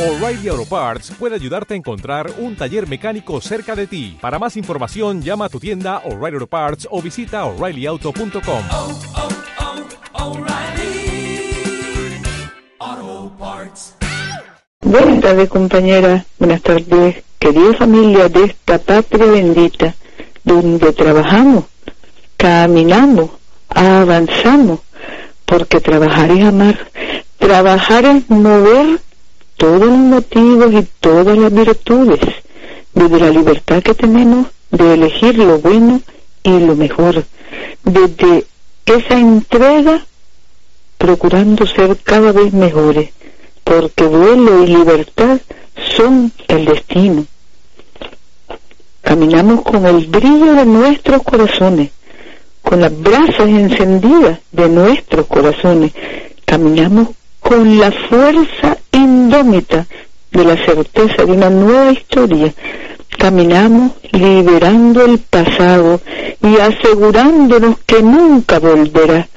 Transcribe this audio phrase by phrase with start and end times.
[0.00, 4.16] O'Reilly Auto Parts puede ayudarte a encontrar un taller mecánico cerca de ti.
[4.18, 8.62] Para más información, llama a tu tienda O'Reilly Auto Parts o visita oreillyauto.com.
[8.72, 8.98] oh,
[12.80, 13.94] oh, Parts.
[14.80, 16.24] Buenas tardes, compañeras.
[16.38, 19.94] Buenas tardes, querida familia de esta patria bendita,
[20.42, 21.64] donde trabajamos,
[22.38, 23.32] caminamos,
[23.68, 24.80] avanzamos,
[25.44, 26.88] porque trabajar es amar.
[27.36, 28.98] Trabajar es mover
[29.60, 32.18] todos los motivos y todas las virtudes,
[32.94, 36.00] desde la libertad que tenemos de elegir lo bueno
[36.42, 37.22] y lo mejor,
[37.84, 38.46] desde
[38.86, 40.02] esa entrega
[40.96, 43.10] procurando ser cada vez mejores,
[43.62, 45.38] porque duelo y libertad
[45.94, 47.26] son el destino.
[49.02, 51.90] Caminamos con el brillo de nuestros corazones,
[52.62, 55.92] con las brasas encendidas de nuestros corazones,
[56.46, 57.08] caminamos
[57.40, 58.78] con la fuerza
[59.30, 59.86] indómita
[60.32, 62.52] de la certeza de una nueva historia,
[63.16, 66.00] caminamos liberando el pasado
[66.42, 69.28] y asegurándonos que nunca volverá,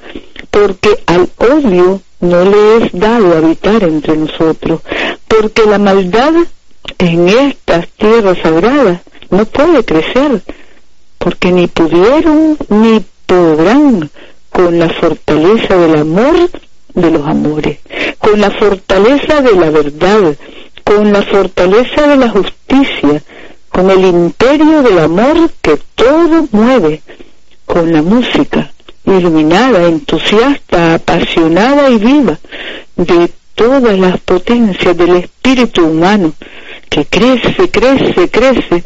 [0.50, 4.80] porque al odio no le es dado habitar entre nosotros,
[5.28, 6.34] porque la maldad
[6.98, 10.42] en estas tierras sagradas no puede crecer,
[11.18, 14.10] porque ni pudieron ni podrán
[14.50, 16.50] con la fortaleza del amor
[16.94, 17.78] de los amores,
[18.18, 20.34] con la fortaleza de la verdad,
[20.84, 23.22] con la fortaleza de la justicia,
[23.68, 27.02] con el imperio del amor que todo mueve,
[27.66, 28.70] con la música
[29.04, 32.38] iluminada, entusiasta, apasionada y viva
[32.96, 36.32] de todas las potencias del espíritu humano,
[36.88, 38.84] que crece, crece, crece,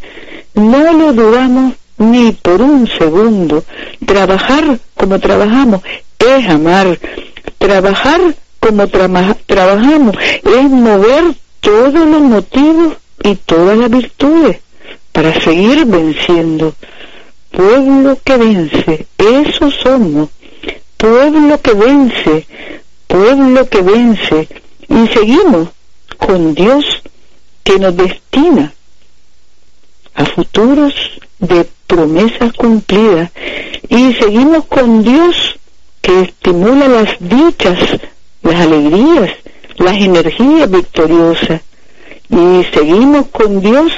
[0.54, 3.64] no lo dudamos ni por un segundo.
[4.04, 5.82] Trabajar como trabajamos
[6.18, 6.98] es amar.
[7.68, 9.10] Trabajar como tra
[9.44, 14.60] trabajamos es mover todos los motivos y todas las virtudes
[15.12, 16.74] para seguir venciendo.
[17.50, 20.30] Pueblo que vence, eso somos.
[20.96, 22.46] Pueblo que vence,
[23.06, 24.48] pueblo que vence.
[24.88, 25.68] Y seguimos
[26.16, 26.86] con Dios
[27.64, 28.72] que nos destina
[30.14, 30.94] a futuros
[31.38, 33.30] de promesas cumplidas.
[33.90, 35.57] Y seguimos con Dios
[36.00, 37.78] que estimula las dichas,
[38.42, 39.30] las alegrías,
[39.76, 41.62] las energías victoriosas.
[42.30, 43.92] Y seguimos con Dios.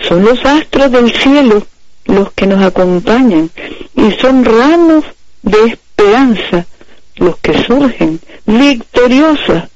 [0.00, 1.66] Son los astros del cielo
[2.04, 3.50] los que nos acompañan
[3.94, 5.04] y son ramos
[5.42, 6.66] de esperanza
[7.16, 9.68] los que surgen victoriosas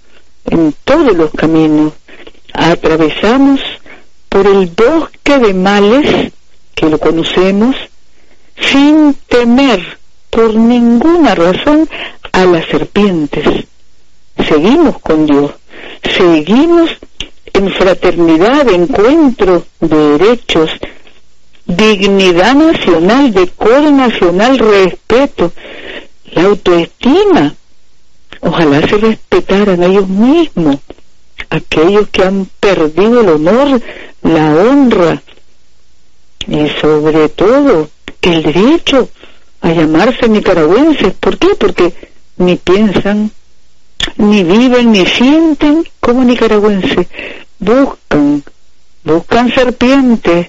[0.46, 1.92] en todos los caminos.
[2.54, 3.60] Atravesamos
[4.28, 6.32] por el bosque de males
[6.74, 7.76] que lo conocemos
[8.56, 9.98] sin temer
[10.32, 11.86] por ninguna razón
[12.32, 13.66] a las serpientes.
[14.48, 15.52] Seguimos con Dios,
[16.16, 16.90] seguimos
[17.52, 20.70] en fraternidad, encuentro de derechos,
[21.66, 25.52] dignidad nacional, decoro nacional, respeto,
[26.32, 27.54] la autoestima.
[28.40, 30.78] Ojalá se respetaran ellos mismos,
[31.50, 33.82] aquellos que han perdido el honor,
[34.22, 35.22] la honra
[36.48, 37.90] y sobre todo
[38.22, 39.10] el derecho
[39.62, 41.14] a llamarse nicaragüenses.
[41.14, 41.48] ¿Por qué?
[41.58, 41.94] Porque
[42.36, 43.30] ni piensan,
[44.16, 47.06] ni viven, ni sienten como nicaragüenses.
[47.58, 48.42] Buscan,
[49.04, 50.48] buscan serpientes,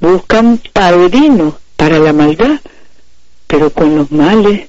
[0.00, 2.60] buscan padrinos para la maldad,
[3.46, 4.68] pero con los males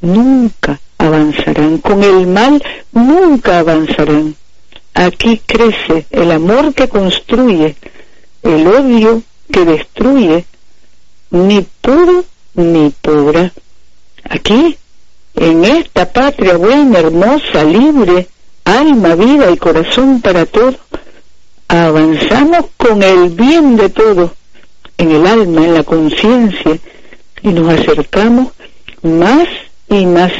[0.00, 2.62] nunca avanzarán, con el mal
[2.92, 4.36] nunca avanzarán.
[4.94, 7.76] Aquí crece el amor que construye,
[8.42, 10.44] el odio que destruye,
[11.30, 13.52] ni pudo ni podrá.
[14.24, 14.78] Aquí,
[15.34, 18.28] en esta patria buena, hermosa, libre,
[18.64, 20.76] alma, vida y corazón para todos,
[21.68, 24.30] avanzamos con el bien de todos,
[24.96, 26.78] en el alma, en la conciencia,
[27.42, 28.52] y nos acercamos
[29.02, 29.48] más
[29.88, 30.32] y más,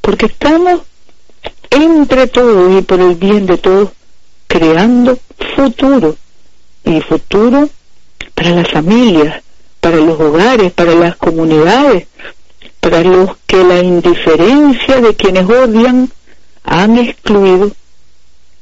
[0.00, 0.80] porque estamos
[1.70, 3.90] entre todos y por el bien de todos,
[4.48, 5.18] creando
[5.54, 6.16] futuro,
[6.84, 7.68] y futuro
[8.34, 9.42] para las familias,
[9.86, 12.08] para los hogares, para las comunidades,
[12.80, 16.10] para los que la indiferencia de quienes odian
[16.64, 17.70] han excluido,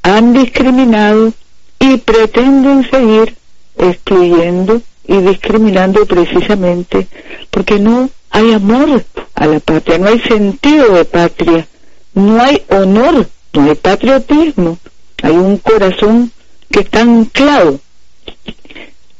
[0.03, 1.33] han discriminado
[1.79, 3.35] y pretenden seguir
[3.75, 7.07] excluyendo y discriminando precisamente
[7.49, 11.67] porque no hay amor a la patria, no hay sentido de patria,
[12.13, 14.77] no hay honor, no hay patriotismo,
[15.23, 16.31] hay un corazón
[16.69, 17.79] que está anclado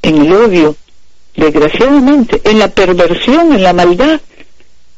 [0.03, 0.75] en el odio,
[1.35, 4.19] desgraciadamente, en la perversión, en la maldad,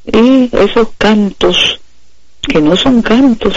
[0.06, 1.80] y esos cantos
[2.42, 3.56] que no son cantos,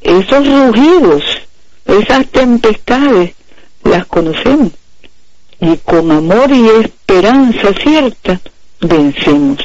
[0.00, 1.24] esos rugidos,
[1.84, 3.32] esas tempestades,
[3.84, 4.72] las conocemos.
[5.60, 8.40] Y con amor y esperanza cierta,
[8.80, 9.58] vencemos.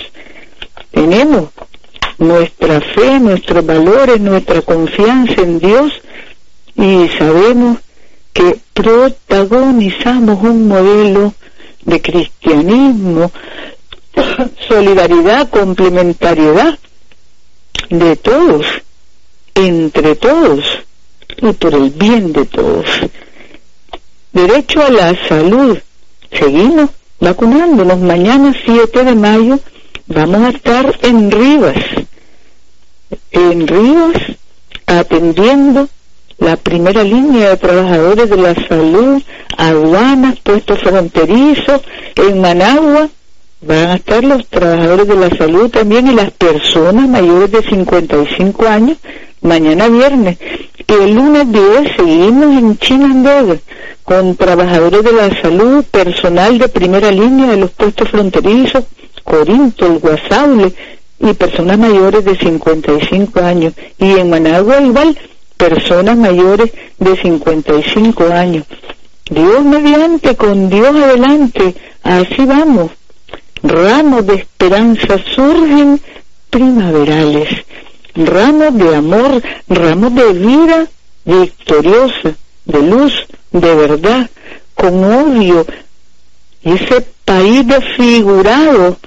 [0.91, 1.49] Tenemos
[2.17, 5.91] nuestra fe, nuestros valores, nuestra confianza en Dios
[6.75, 7.79] y sabemos
[8.31, 11.33] que protagonizamos un modelo
[11.85, 13.31] de cristianismo,
[14.67, 16.77] solidaridad, complementariedad
[17.89, 18.65] de todos,
[19.55, 20.63] entre todos
[21.37, 22.85] y por el bien de todos.
[24.31, 25.77] Derecho a la salud.
[26.31, 26.89] Seguimos
[27.19, 27.99] vacunándonos.
[27.99, 29.59] Mañana 7 de mayo
[30.07, 31.77] vamos a estar en Rivas,
[33.31, 34.17] en Rivas
[34.85, 35.89] atendiendo
[36.41, 39.21] la primera línea de trabajadores de la salud,
[39.57, 41.81] aduanas, puestos fronterizos,
[42.15, 43.09] en Managua
[43.61, 48.67] van a estar los trabajadores de la salud también y las personas mayores de 55
[48.67, 48.97] años
[49.41, 50.39] mañana viernes.
[50.87, 53.57] Y el lunes 10 seguimos en Chinandega
[54.03, 58.85] con trabajadores de la salud, personal de primera línea de los puestos fronterizos,
[59.23, 60.73] Corinto, el Guasaule
[61.19, 63.73] y personas mayores de 55 años.
[63.99, 65.15] Y en Managua igual
[65.61, 68.65] personas mayores de 55 años.
[69.29, 72.89] Dios mediante, con Dios adelante, así vamos.
[73.61, 76.01] Ramos de esperanza surgen
[76.49, 77.49] primaverales,
[78.15, 80.87] ramos de amor, ramos de vida
[81.25, 82.33] victoriosa,
[82.65, 83.13] de luz,
[83.51, 84.29] de verdad,
[84.73, 85.67] con odio,
[86.63, 88.97] ese país desfigurado,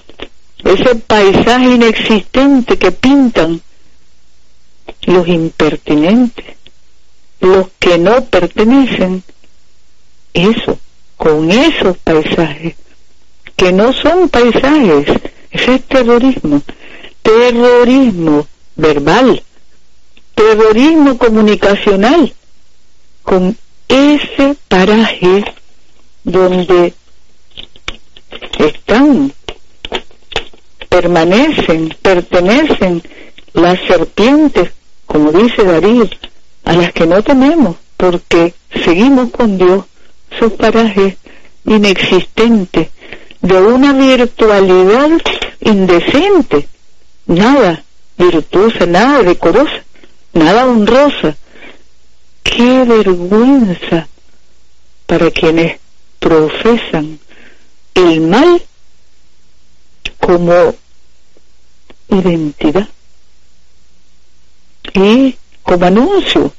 [0.64, 3.60] ese paisaje inexistente que pintan
[5.06, 6.56] los impertinentes,
[7.40, 9.22] los que no pertenecen,
[10.32, 10.78] eso,
[11.16, 12.74] con esos paisajes,
[13.56, 15.06] que no son paisajes,
[15.50, 16.62] ese es terrorismo,
[17.22, 18.46] terrorismo
[18.76, 19.42] verbal,
[20.34, 22.32] terrorismo comunicacional,
[23.22, 23.56] con
[23.88, 25.44] ese paraje
[26.24, 26.94] donde
[28.58, 29.32] están,
[30.88, 33.02] permanecen, pertenecen
[33.52, 34.70] las serpientes
[35.06, 36.08] como dice Darío,
[36.64, 38.54] a las que no tenemos, porque
[38.84, 39.84] seguimos con Dios,
[40.38, 41.16] sus parajes
[41.64, 42.88] inexistentes,
[43.40, 45.10] de una virtualidad
[45.60, 46.68] indecente,
[47.26, 47.84] nada
[48.16, 49.84] virtuosa, nada decorosa,
[50.32, 51.36] nada honrosa.
[52.42, 54.08] ¡Qué vergüenza
[55.06, 55.78] para quienes
[56.18, 57.18] profesan
[57.94, 58.62] el mal
[60.18, 60.74] como
[62.08, 62.88] identidad!
[64.94, 66.52] Y como anuncio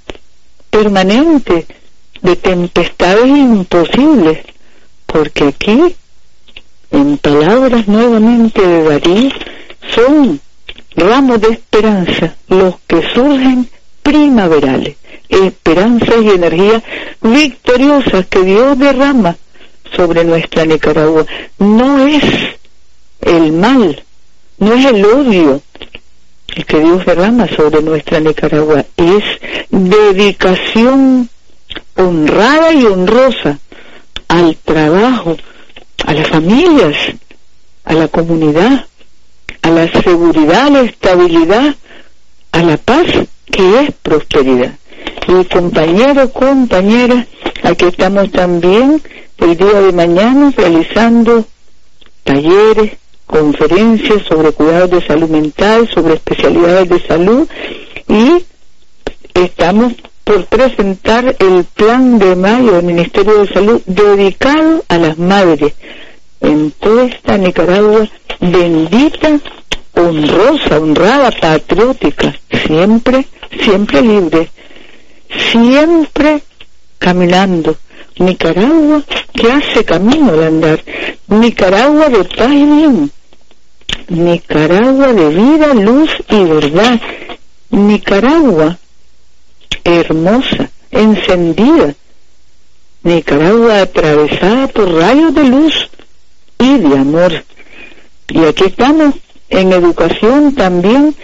[0.69, 1.65] permanente
[2.21, 4.39] de tempestades imposibles,
[5.05, 5.95] porque aquí,
[6.91, 9.31] en palabras nuevamente de Darío,
[9.93, 10.41] son
[10.95, 13.69] ramos de esperanza los que surgen
[14.03, 14.97] primaverales,
[15.29, 16.83] esperanzas y energías
[17.21, 19.35] victoriosas que Dios derrama
[19.95, 21.25] sobre nuestra Nicaragua.
[21.59, 22.23] No es
[23.21, 24.03] el mal,
[24.57, 25.61] no es el odio,
[26.55, 29.23] el que Dios derrama sobre nuestra Nicaragua es
[29.69, 31.29] dedicación
[31.95, 33.59] honrada y honrosa
[34.27, 35.37] al trabajo,
[36.05, 36.95] a las familias,
[37.83, 38.85] a la comunidad,
[39.61, 41.75] a la seguridad, a la estabilidad,
[42.51, 43.05] a la paz,
[43.51, 44.73] que es prosperidad.
[45.27, 47.27] Y compañeros, compañeras,
[47.63, 49.01] aquí estamos también
[49.37, 51.45] el día de mañana realizando
[52.23, 52.93] talleres,
[53.25, 57.47] conferencias sobre cuidados de salud mental, sobre especialidades de salud
[58.07, 58.45] y
[59.33, 65.73] estamos por presentar el plan de mayo del Ministerio de Salud dedicado a las madres.
[66.41, 68.07] En toda esta Nicaragua
[68.39, 69.39] bendita,
[69.93, 73.27] honrosa, honrada, patriótica, siempre,
[73.63, 74.49] siempre libre,
[75.51, 76.41] siempre
[76.97, 77.77] caminando.
[78.17, 79.03] Nicaragua
[79.33, 80.83] que hace camino al andar,
[81.27, 83.11] Nicaragua de paz y bien,
[84.07, 87.01] Nicaragua de vida, luz y verdad.
[87.69, 88.77] Nicaragua
[89.83, 91.95] hermosa, encendida.
[93.03, 95.89] Nicaragua atravesada por rayos de luz
[96.59, 97.43] y de amor.
[98.29, 99.15] Y aquí estamos
[99.49, 101.15] en educación también,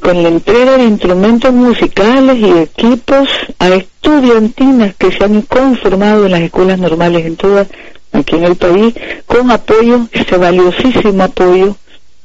[0.00, 6.32] con la entrega de instrumentos musicales y equipos a estudiantinas que se han conformado en
[6.32, 7.66] las escuelas normales en toda
[8.12, 8.94] aquí en el país
[9.26, 11.76] con apoyo, este valiosísimo apoyo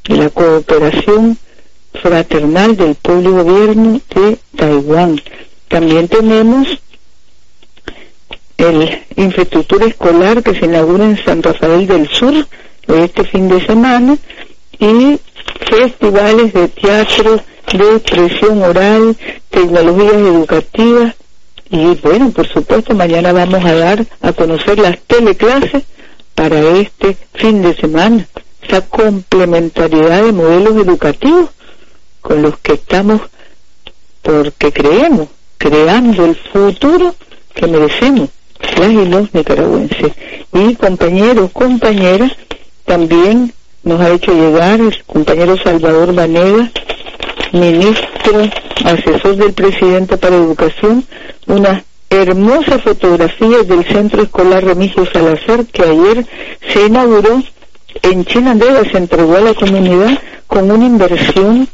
[0.08, 1.38] de la cooperación
[2.02, 5.22] fraternal del pueblo gobierno de Taiwán.
[5.68, 6.68] También tenemos
[8.58, 12.34] el infraestructura escolar que se inaugura en San Rafael del Sur
[12.88, 14.18] este fin de semana
[14.80, 15.20] y
[15.70, 17.42] festivales de teatro
[17.74, 19.16] de expresión oral,
[19.50, 21.16] tecnologías educativas
[21.70, 25.84] y bueno, por supuesto, mañana vamos a dar a conocer las teleclases
[26.36, 28.28] para este fin de semana,
[28.62, 31.50] esa complementariedad de modelos educativos
[32.22, 33.22] con los que estamos,
[34.22, 37.16] porque creemos, creando el futuro
[37.54, 40.12] que merecemos las y los nicaragüenses.
[40.54, 42.32] Y compañeros, compañeras,
[42.86, 46.72] también nos ha hecho llegar el compañero Salvador Vanega,
[47.60, 48.50] ministro,
[48.86, 51.04] asesor del presidente para educación,
[51.48, 56.26] una hermosa fotografía del Centro Escolar Remigio Salazar que ayer
[56.72, 57.44] se inauguró
[58.02, 61.68] en Chinandega, se entregó a la comunidad con una inversión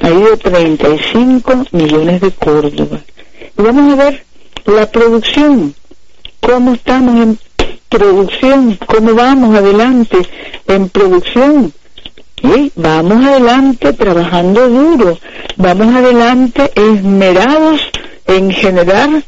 [0.00, 3.00] ahí de 35 millones de Córdoba.
[3.58, 4.24] Y vamos a ver
[4.66, 5.74] la producción,
[6.40, 7.38] cómo estamos en
[7.88, 10.18] producción, cómo vamos adelante
[10.66, 11.72] en producción.
[12.42, 15.18] Y vamos adelante trabajando duro,
[15.56, 17.80] vamos adelante esmerados
[18.26, 19.22] en generar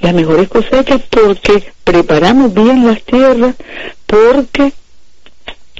[0.00, 3.54] las mejores cosechas porque preparamos bien las tierras,
[4.06, 4.72] porque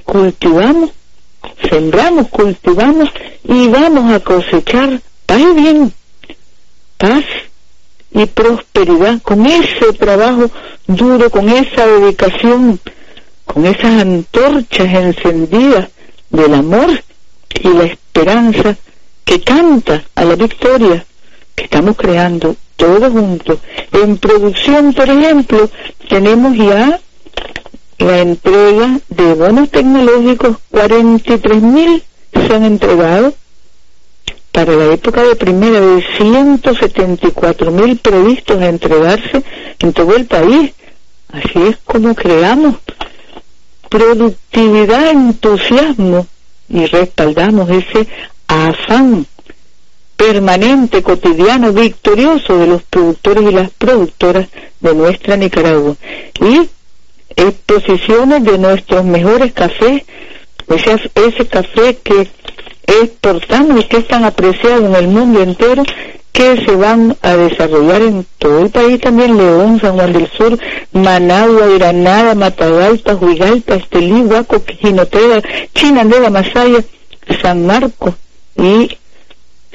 [0.05, 0.91] cultivamos,
[1.71, 3.09] sembramos, cultivamos
[3.45, 5.93] y vamos a cosechar paz y bien,
[6.99, 7.25] paz
[8.13, 10.51] y prosperidad con ese trabajo
[10.87, 12.79] duro, con esa dedicación,
[13.47, 15.89] con esas antorchas encendidas
[16.31, 17.03] del amor
[17.63, 18.77] y la esperanza
[19.25, 21.05] que canta a la victoria
[21.55, 23.59] que estamos creando todos juntos.
[23.93, 25.69] En producción, por ejemplo,
[26.09, 26.99] tenemos ya
[27.99, 33.35] la entrega de bonos tecnológicos, 43 mil se han entregado
[34.53, 39.43] para la época de primera de 174 mil previstos a entregarse
[39.79, 40.73] en todo el país.
[41.29, 42.77] Así es como creamos
[43.91, 46.27] productividad, entusiasmo
[46.71, 48.09] y respaldamos ese
[48.47, 49.27] afán
[50.17, 54.49] permanente, cotidiano, victorioso de los productores y las productoras
[54.81, 55.97] de nuestra Nicaragua.
[56.41, 56.69] Y
[57.37, 60.03] exposiciones de nuestros mejores cafés,
[60.69, 62.29] ese, ese café que
[62.87, 65.83] exportamos y que es tan apreciado en el mundo entero,
[66.33, 70.59] que se van a desarrollar en todo el país también, León, San Juan del Sur,
[70.93, 74.63] Managua, Granada, Matagalpa, Huigalpa, Estelí, Huaco,
[75.75, 76.85] Chinandega, Masaya,
[77.43, 78.15] San Marcos
[78.57, 78.97] y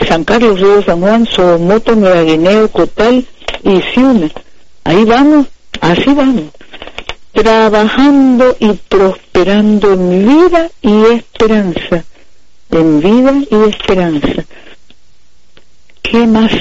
[0.08, 3.26] San Carlos, Río San Juan, Somoto, Nueva Guinea, Cotal
[3.64, 4.30] y Ciuna.
[4.84, 5.48] Ahí vamos,
[5.82, 6.46] así vamos,
[7.34, 12.04] trabajando y prosperando en vida y esperanza,
[12.72, 14.46] en vida y esperanza.
[16.12, 16.52] ¿Qué más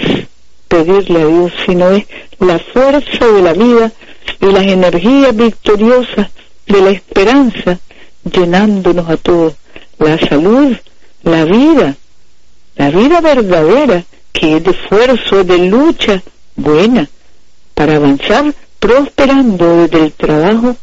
[0.69, 2.07] pedirle a Dios si no es
[2.39, 3.93] la fuerza de la vida
[4.41, 6.31] y las energías victoriosas
[6.67, 7.79] de la esperanza
[8.25, 9.55] llenándonos a todos?
[9.99, 10.75] La salud,
[11.23, 11.95] la vida,
[12.77, 16.23] la vida verdadera, que es de esfuerzo, de lucha
[16.57, 17.09] buena,
[17.75, 20.75] para avanzar prosperando desde el trabajo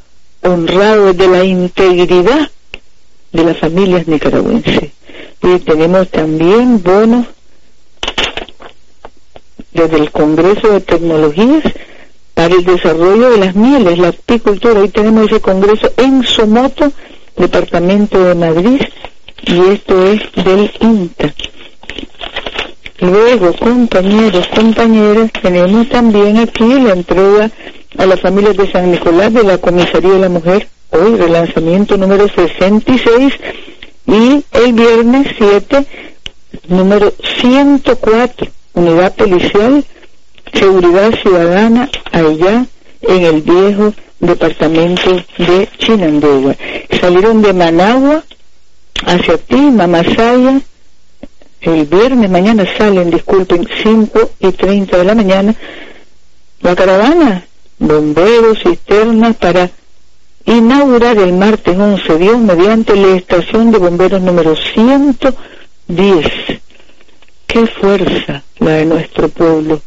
[0.44, 2.52] honrado, desde la integridad
[3.32, 4.92] de las familias nicaragüenses.
[5.42, 7.26] Y tenemos también bonos
[9.74, 11.64] desde el Congreso de Tecnologías
[12.34, 14.80] para el desarrollo de las mieles, la apicultura.
[14.80, 16.92] Hoy tenemos ese congreso en Somoto,
[17.38, 18.82] departamento de Madrid,
[19.44, 21.34] y esto es del INTA.
[23.00, 27.50] Luego, compañeros, compañeras, tenemos también aquí la entrega
[27.98, 32.28] a las familias de San Nicolás de la Comisaría de la Mujer, hoy relanzamiento número
[32.28, 33.34] 66,
[34.06, 35.86] y el viernes 7,
[36.68, 39.84] número 104, unidad policial,
[40.54, 42.66] seguridad ciudadana, allá
[43.02, 46.56] en el viejo departamento de Chinandegua.
[47.00, 48.24] Salieron de Managua
[49.06, 50.62] hacia ti, Mamasaya,
[51.62, 55.56] el viernes, mañana salen, disculpen, 5 y 30 de la mañana,
[56.62, 57.46] la caravana,
[57.78, 59.70] bomberos, cisternas, para
[60.46, 66.61] inaugurar el martes 11 Dios mediante la estación de bomberos número 110.
[67.52, 69.82] Qué fuerza la de nuestro pueblo.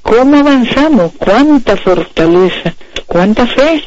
[0.00, 1.10] ¿Cómo avanzamos?
[1.18, 2.72] ¿Cuánta fortaleza?
[3.04, 3.82] ¿Cuánta fe?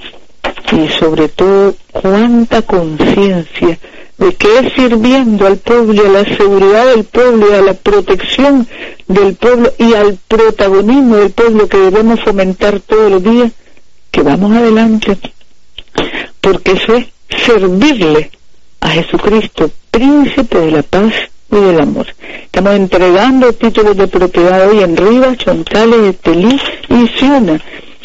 [0.73, 3.79] Y sobre todo, cuánta conciencia
[4.17, 8.67] de que es sirviendo al pueblo a la seguridad del pueblo a la protección
[9.07, 13.53] del pueblo y al protagonismo del pueblo que debemos fomentar todos los días,
[14.11, 15.17] que vamos adelante,
[16.41, 17.05] porque eso es
[17.45, 18.31] servirle
[18.81, 21.13] a Jesucristo, príncipe de la paz
[21.57, 22.07] y del amor.
[22.45, 27.61] Estamos entregando títulos de propiedad hoy en Rivas, Chontales, Estelí y Ciuna,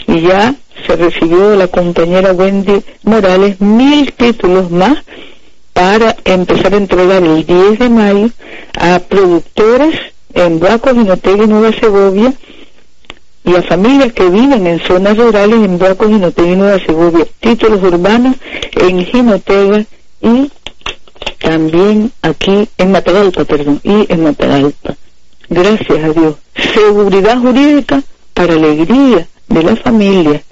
[0.06, 0.54] y ya
[0.86, 4.98] se recibió de la compañera Wendy Morales mil títulos más
[5.72, 8.30] para empezar a entregar el 10 de mayo
[8.78, 9.94] a productores
[10.34, 12.32] en Huaco, Jinotega y Nueva Segovia
[13.44, 17.82] y a familias que viven en zonas rurales en Huaco, Jinotega y Nueva Segovia, títulos
[17.82, 18.36] urbanos
[18.80, 19.84] en Jinotega
[20.20, 20.50] y
[21.38, 24.96] también aquí en Matagalpa, perdón, y en Matagalpa.
[25.48, 26.36] Gracias a Dios.
[26.74, 28.02] Seguridad jurídica
[28.34, 30.42] para alegría de la familia.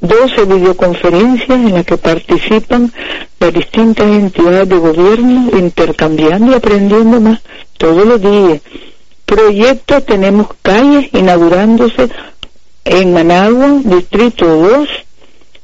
[0.00, 2.92] 12 videoconferencias en las que participan
[3.38, 7.40] las distintas entidades de gobierno intercambiando y aprendiendo más
[7.78, 8.60] todos los días.
[9.24, 12.08] Proyectos, tenemos calles inaugurándose
[12.84, 14.88] en Managua, Distrito 2,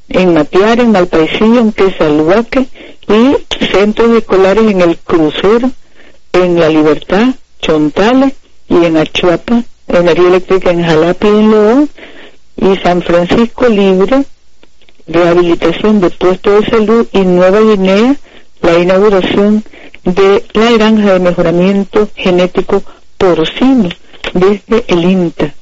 [0.09, 2.65] en Matiar, en Malpaisillo, en Quesalhuaque
[3.07, 3.48] y
[3.79, 5.71] centros escolares en El Crucero,
[6.33, 7.27] en La Libertad,
[7.61, 8.33] Chontales
[8.67, 11.89] y en Achuapa, energía eléctrica en Jalapa y en León,
[12.57, 14.25] y San Francisco Libre,
[15.07, 18.17] rehabilitación de puestos de salud y Nueva Guinea,
[18.61, 19.63] la inauguración
[20.03, 22.83] de la granja de mejoramiento genético
[23.17, 23.87] porcino
[24.33, 25.53] desde el INTA.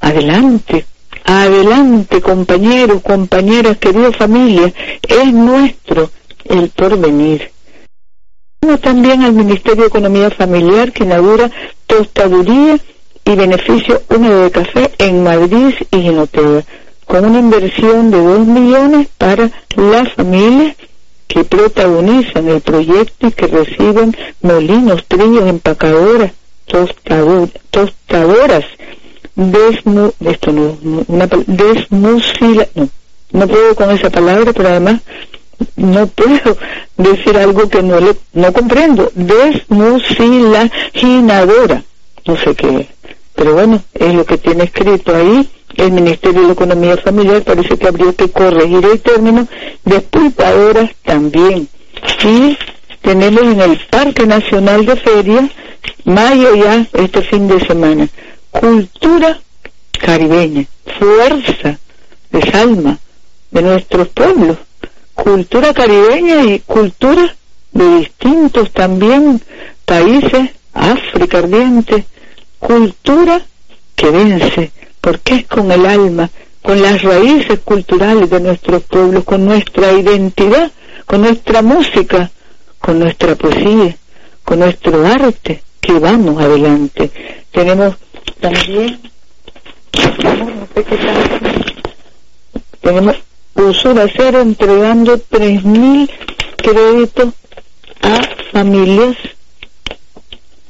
[0.00, 0.86] Adelante,
[1.24, 4.72] adelante compañeros, compañeras, querida familia,
[5.06, 6.10] es nuestro
[6.44, 7.50] el porvenir.
[8.82, 11.50] También al Ministerio de Economía Familiar que inaugura
[11.86, 12.78] tostaduría
[13.24, 16.64] y beneficio húmedo de café en Madrid y Ginotega,
[17.06, 20.76] con una inversión de 2 millones para las familias
[21.26, 26.32] que protagonizan el proyecto y que reciben molinos, trillos, empacadoras,
[26.66, 28.64] tostadoras,
[29.36, 30.12] desmu,
[31.08, 32.88] una, desmusila, no,
[33.32, 35.00] no puedo con esa palabra, pero además
[35.76, 36.56] no puedo
[36.96, 41.82] decir algo que no le, no comprendo, desmusilaginadora,
[42.26, 42.88] no sé qué,
[43.34, 45.48] pero bueno, es lo que tiene escrito ahí.
[45.76, 49.46] El Ministerio de Economía Familiar, parece que habría que corregir el término,
[49.84, 51.68] despulpadoras también.
[52.24, 52.58] Y
[53.00, 55.48] tenemos en el Parque Nacional de Feria,
[56.04, 58.08] mayo ya, este fin de semana,
[58.50, 59.40] cultura
[59.98, 60.66] caribeña,
[60.98, 61.78] fuerza
[62.30, 62.98] de salma
[63.50, 64.58] de nuestros pueblos,
[65.22, 67.36] cultura caribeña y cultura
[67.72, 69.40] de distintos también
[69.84, 72.06] países, África ardiente,
[72.58, 73.42] cultura
[73.94, 76.30] que vence, porque es con el alma,
[76.62, 80.70] con las raíces culturales de nuestros pueblos, con nuestra identidad,
[81.04, 82.30] con nuestra música,
[82.78, 83.94] con nuestra poesía,
[84.42, 87.10] con nuestro arte, que vamos adelante.
[87.50, 87.94] Tenemos
[88.40, 88.98] también,
[92.82, 93.29] no
[93.60, 96.10] tenemos Usura Cero entregando 3.000
[96.56, 97.34] créditos
[98.02, 98.20] a
[98.52, 99.16] familias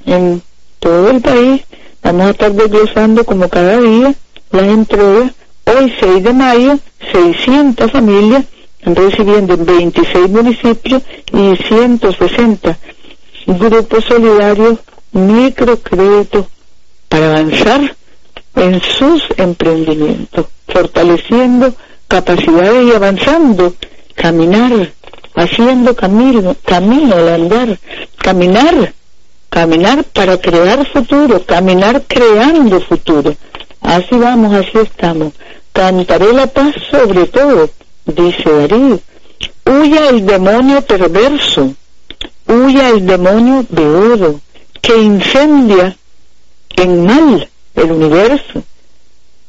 [0.07, 0.43] en
[0.81, 1.63] todo el país.
[2.03, 4.15] Vamos a estar desglosando como cada día
[4.51, 5.33] las entregas.
[5.67, 6.79] Hoy 6 de mayo,
[7.13, 8.45] 600 familias
[8.83, 12.79] recibiendo en 26 municipios y 160
[13.47, 14.79] grupos solidarios
[15.13, 16.47] microcréditos
[17.09, 17.95] para avanzar
[18.57, 21.73] en sus emprendimientos, fortaleciendo
[22.11, 23.73] capacidades y avanzando,
[24.17, 24.93] caminar,
[25.37, 27.79] haciendo camino, camino al andar,
[28.19, 28.93] caminar,
[29.49, 33.37] caminar para crear futuro, caminar creando futuro.
[33.81, 35.33] Así vamos, así estamos.
[35.73, 37.71] Cantaré la paz sobre todo,
[38.05, 38.99] dice Darío.
[39.65, 41.73] Huya el demonio perverso,
[42.49, 44.41] huya el demonio de oro,
[44.83, 45.97] que incendia
[46.75, 48.65] en mal el universo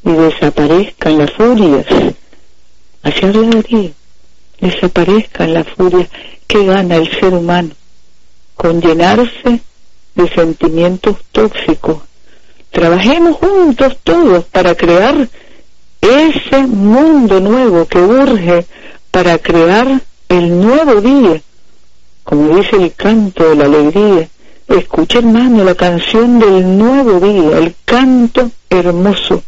[0.06, 1.88] y desaparezcan las furias.
[3.04, 3.92] Así habla Darío.
[4.60, 6.08] Desaparezcan las furias
[6.48, 7.72] que gana el ser humano
[8.56, 9.62] con llenarse
[10.14, 11.98] de sentimientos tóxicos.
[12.70, 15.28] Trabajemos juntos todos para crear
[16.00, 18.66] ese mundo nuevo que urge
[19.10, 21.42] para crear el nuevo día,
[22.24, 24.30] como dice el canto de la alegría.
[24.68, 29.44] Escucha hermano la canción del nuevo día, el canto hermoso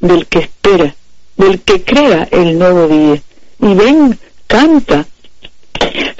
[0.00, 0.94] del que espera,
[1.42, 3.20] del que crea el nuevo día.
[3.60, 5.06] Y ven, canta,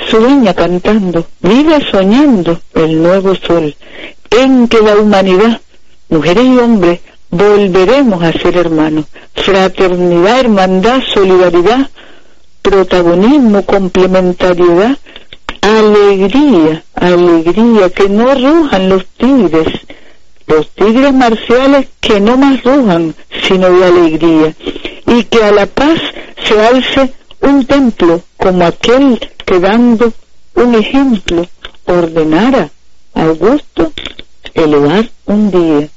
[0.09, 3.75] sueña cantando, vive soñando el nuevo sol,
[4.31, 5.61] en que la humanidad,
[6.09, 9.07] mujeres y hombres, volveremos a ser hermanos.
[9.35, 11.89] Fraternidad, hermandad, solidaridad,
[12.61, 14.99] protagonismo, complementariedad,
[15.61, 19.69] alegría, alegría, que no rujan los tigres,
[20.47, 23.15] los tigres marciales que no más rujan,
[23.47, 24.55] sino de alegría,
[25.07, 26.01] y que a la paz
[26.45, 30.13] se alce un templo como aquel que dando
[30.55, 31.47] un ejemplo
[31.87, 32.71] ordenara
[33.15, 33.93] al gusto
[34.55, 35.89] elevar un día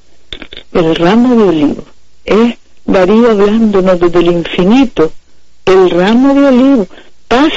[0.74, 1.84] el ramo de olivo.
[2.26, 2.56] Es
[2.86, 5.12] Darío hablándonos desde el infinito,
[5.66, 6.88] el ramo de olivo,
[7.28, 7.52] paz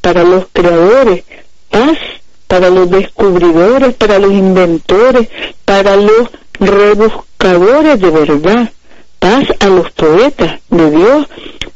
[0.00, 1.24] para los creadores,
[1.70, 1.98] paz
[2.46, 5.28] para los descubridores, para los inventores,
[5.64, 6.30] para los
[6.60, 8.72] rebuscadores de verdad,
[9.18, 11.26] paz a los poetas de Dios,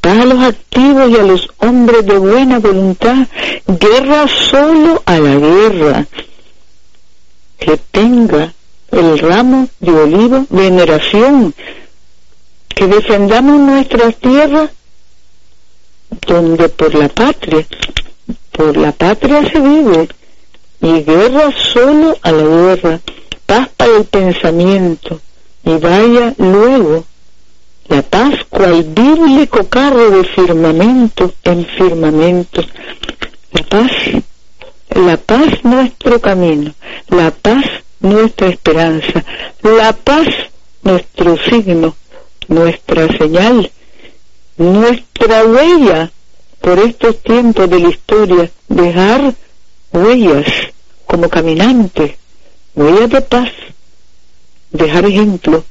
[0.01, 3.27] paz a los activos y a los hombres de buena voluntad,
[3.67, 6.07] guerra solo a la guerra,
[7.59, 8.53] que tenga
[8.91, 11.55] el ramo de olivo, veneración,
[12.69, 14.71] que defendamos nuestra tierra
[16.27, 17.67] donde por la patria,
[18.53, 20.09] por la patria se vive,
[20.81, 23.01] y guerra solo a la guerra,
[23.47, 25.21] paz para el pensamiento,
[25.65, 27.05] y vaya luego
[27.89, 32.63] la paz cual bíblico carro de firmamento en firmamento,
[33.53, 33.93] la paz,
[34.91, 36.75] la paz nuestro camino,
[37.09, 37.65] la paz
[38.01, 39.25] nuestra esperanza,
[39.63, 40.29] la paz
[40.83, 41.97] nuestro signo,
[42.47, 43.71] nuestra señal,
[44.57, 46.11] nuestra huella
[46.61, 49.35] por estos tiempos de la historia, dejar
[49.93, 50.47] huellas
[51.07, 52.13] como caminantes,
[52.75, 53.51] huellas de paz,
[54.71, 55.65] dejar ejemplo,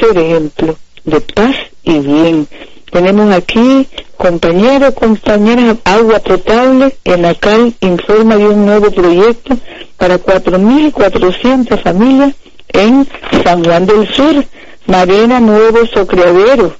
[0.00, 2.48] ser ejemplo de paz y bien.
[2.90, 6.96] Tenemos aquí, compañeros, compañeras, agua potable.
[7.04, 9.56] En ACAL informa de un nuevo proyecto
[9.96, 12.34] para 4.400 familias
[12.68, 13.08] en
[13.44, 14.44] San Juan del Sur,
[14.86, 16.76] Marena Nuevo Socreadero,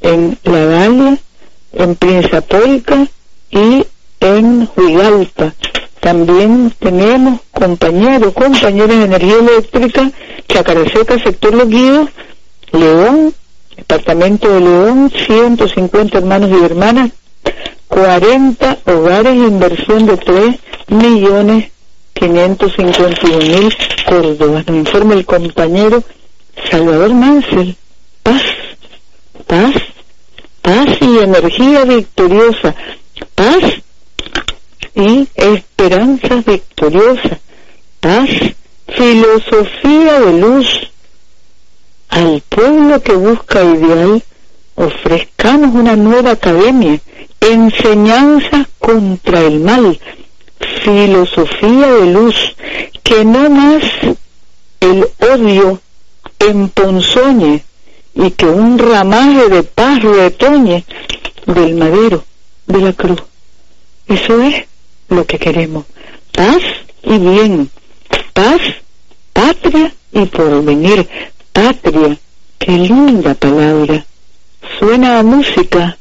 [0.00, 1.18] en La Galia,
[1.72, 3.06] en Prinzapolca
[3.50, 3.84] y
[4.20, 5.54] en Huigalpa.
[6.02, 10.10] También tenemos compañeros, compañeras de energía eléctrica,
[10.48, 12.08] Chacareseca, sector Los Guidos,
[12.72, 13.32] León,
[13.76, 17.12] departamento de León, 150 hermanos y hermanas,
[17.86, 21.70] 40 hogares, inversión de 3 millones
[22.14, 23.72] 551 mil
[24.04, 24.64] Córdoba.
[24.66, 26.02] Nos informa el compañero
[26.68, 27.76] Salvador Mansell.
[28.24, 28.42] Paz,
[29.46, 29.74] paz,
[30.62, 32.74] paz y energía victoriosa.
[33.36, 33.82] Paz
[34.96, 35.28] y
[35.82, 37.38] esperanza victoriosa.
[38.00, 38.28] Paz,
[38.88, 40.90] filosofía de luz.
[42.08, 44.22] Al pueblo que busca ideal,
[44.76, 47.00] ofrezcamos una nueva academia,
[47.40, 49.98] enseñanza contra el mal,
[50.84, 52.36] filosofía de luz,
[53.02, 53.82] que no más
[54.80, 55.80] el odio
[56.38, 57.64] emponzoñe
[58.14, 60.84] y que un ramaje de paz retoñe
[61.46, 62.24] del madero,
[62.66, 63.22] de la cruz.
[64.06, 64.66] Eso es
[65.12, 65.84] lo que queremos.
[66.32, 66.62] Paz
[67.02, 67.70] y bien.
[68.32, 68.60] Paz,
[69.32, 71.08] patria y porvenir.
[71.52, 72.18] Patria,
[72.58, 74.04] qué linda palabra.
[74.78, 75.98] Suena a música,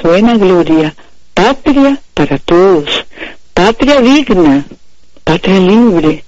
[0.00, 0.94] suena a gloria.
[1.34, 3.04] Patria para todos
[3.54, 4.64] patria digna,
[5.24, 6.24] patria libre,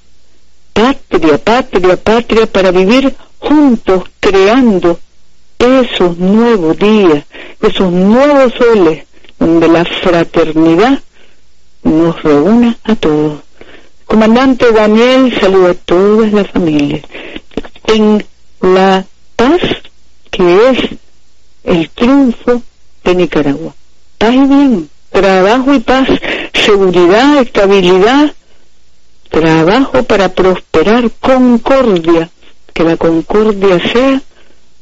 [0.73, 5.01] patria, patria, patria para vivir juntos creando
[5.59, 7.25] esos nuevos días,
[7.61, 9.05] esos nuevos soles
[9.39, 11.03] donde la fraternidad
[11.85, 13.41] nos reúna a todos.
[14.07, 17.03] Comandante Daniel saluda a todas las familias
[17.87, 18.25] en
[18.61, 19.05] la
[19.37, 19.61] paz
[20.31, 20.79] que es
[21.65, 22.63] el triunfo
[23.05, 23.75] de Nicaragua.
[24.19, 26.09] Paz y bien trabajo y paz,
[26.53, 28.33] seguridad, estabilidad,
[29.31, 32.31] trabajo para prosperar, concordia,
[32.73, 34.21] que la concordia sea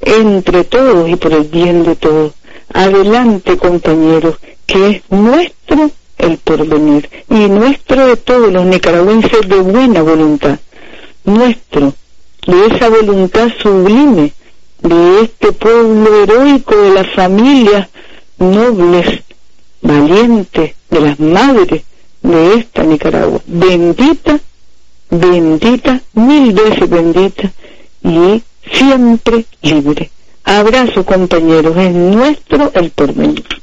[0.01, 2.33] entre todos y por el bien de todos.
[2.73, 4.37] Adelante, compañeros,
[4.67, 5.91] que es nuestro
[6.23, 10.59] el porvenir y nuestro de todos los nicaragüenses de buena voluntad,
[11.25, 11.95] nuestro,
[12.47, 14.33] de esa voluntad sublime,
[14.81, 17.89] de este pueblo heroico de las familias
[18.39, 19.23] nobles
[19.83, 21.83] valiente de las madres
[22.23, 23.41] de esta Nicaragua.
[23.47, 24.39] Bendita,
[25.11, 27.51] bendita, mil veces bendita
[28.03, 30.11] y siempre libre.
[30.45, 33.63] Abrazo compañeros, es nuestro el porvenir.